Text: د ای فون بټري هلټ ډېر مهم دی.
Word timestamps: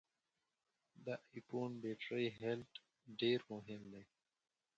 د 1.05 1.07
ای 1.31 1.39
فون 1.47 1.71
بټري 1.81 2.27
هلټ 2.39 2.71
ډېر 3.19 3.39
مهم 3.51 3.81
دی. 3.93 4.03